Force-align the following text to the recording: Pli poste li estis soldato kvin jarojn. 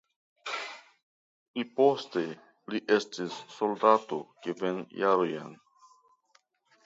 Pli 1.51 1.65
poste 1.79 2.23
li 2.73 2.81
estis 2.95 3.37
soldato 3.57 4.19
kvin 4.47 4.83
jarojn. 5.03 5.53